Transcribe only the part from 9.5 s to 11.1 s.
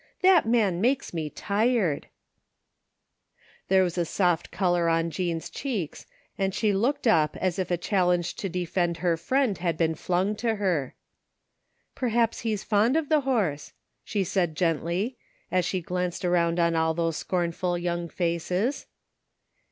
had been flung to her."